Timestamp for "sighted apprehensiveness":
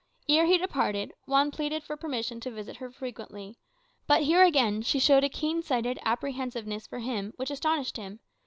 5.61-6.87